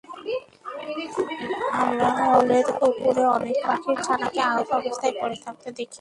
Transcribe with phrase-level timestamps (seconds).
[1.81, 5.89] আমরা হলের পুকুরে অনেক পাখির ছানাকে আহত অবস্থায় পড়ে থাকতে দেখি।